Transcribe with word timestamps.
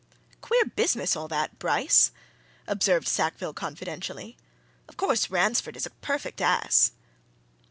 "Queer 0.41 0.65
business, 0.65 1.15
all 1.15 1.27
that, 1.27 1.59
Bryce!" 1.59 2.11
observed 2.65 3.07
Sackville 3.07 3.53
confidentially. 3.53 4.35
"Of 4.89 4.97
course, 4.97 5.29
Ransford 5.29 5.77
is 5.77 5.85
a 5.85 5.91
perfect 5.91 6.41
ass!" 6.41 6.93